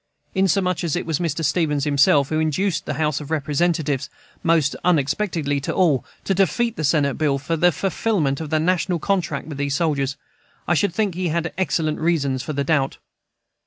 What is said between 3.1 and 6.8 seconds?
of Representatives, most unexpectedly to all, to defeat